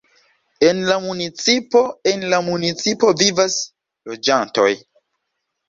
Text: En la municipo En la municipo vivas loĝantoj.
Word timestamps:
En 0.69 0.79
la 0.87 0.95
municipo 1.03 1.83
En 2.13 2.25
la 2.33 2.41
municipo 2.47 3.13
vivas 3.21 3.61
loĝantoj. 4.13 4.69